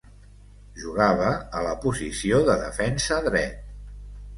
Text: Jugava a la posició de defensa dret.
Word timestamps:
Jugava 0.83 1.29
a 1.59 1.63
la 1.67 1.75
posició 1.85 2.43
de 2.51 2.59
defensa 2.67 3.23
dret. 3.33 3.67